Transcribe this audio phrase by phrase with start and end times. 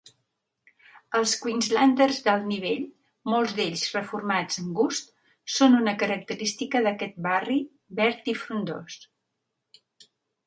[1.17, 2.87] Els Queenslanders d'alt nivell,
[3.33, 5.13] molts d'ells reformats amb gust,
[5.57, 7.59] són una característica d'aquest barri
[8.01, 8.97] verd i frondós.